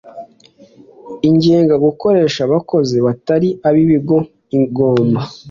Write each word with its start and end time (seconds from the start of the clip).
igenga 1.29 1.75
gukoresha 1.85 2.39
abakozi 2.47 2.95
batari 3.05 3.49
ab 3.67 3.75
ikigo 3.83 4.17
igomba 4.61 5.21